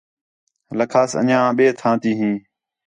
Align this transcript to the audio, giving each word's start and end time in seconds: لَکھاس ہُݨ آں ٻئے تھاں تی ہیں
لَکھاس 0.77 1.11
ہُݨ 1.17 1.29
آں 1.43 1.51
ٻئے 1.57 1.67
تھاں 1.79 1.95
تی 2.01 2.11
ہیں 2.19 2.35